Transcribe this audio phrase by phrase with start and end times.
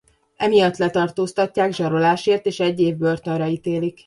[0.37, 3.99] Emiatt letartóztatják zsarolásért és egy év börtönre ítélik.